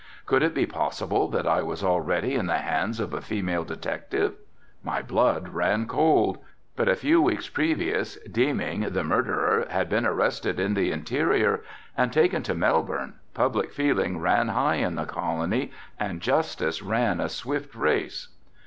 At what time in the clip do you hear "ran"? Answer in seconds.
5.49-5.85, 14.17-14.47, 16.81-17.21